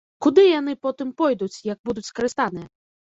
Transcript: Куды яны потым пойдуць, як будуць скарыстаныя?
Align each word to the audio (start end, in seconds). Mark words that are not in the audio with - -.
Куды 0.25 0.43
яны 0.59 0.73
потым 0.85 1.11
пойдуць, 1.19 1.63
як 1.73 1.79
будуць 1.91 2.05
скарыстаныя? 2.09 2.67